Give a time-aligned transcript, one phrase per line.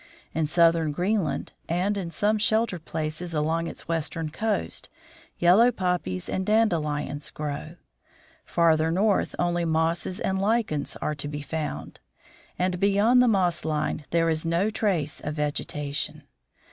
[0.33, 4.89] In southern Greenland, and in some sheltered places along its western coast,
[5.37, 7.75] yellow poppies and dandelions grow.
[8.43, 11.99] Farther north only mosses and lichens are to be found,
[12.57, 16.23] and beyond the moss line there is no trace of vegetation.